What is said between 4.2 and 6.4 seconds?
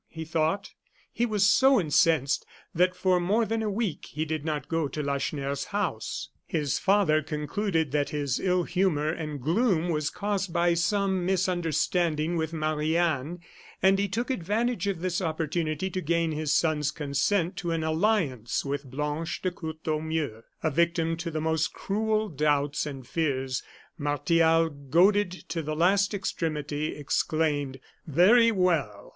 did not go to Lacheneur's house.